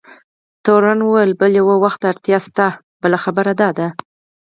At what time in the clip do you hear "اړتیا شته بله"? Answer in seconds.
2.13-3.17